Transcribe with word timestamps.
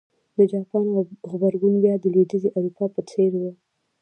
د 0.37 0.39
جاپان 0.53 0.85
غبرګون 1.31 1.73
بیا 1.83 1.95
د 1.99 2.05
لوېدیځې 2.13 2.49
اروپا 2.57 2.85
په 2.95 3.01
څېر 3.09 3.31
و. 3.41 3.43